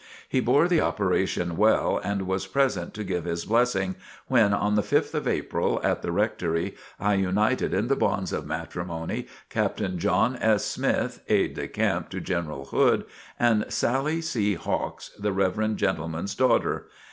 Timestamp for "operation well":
0.81-2.01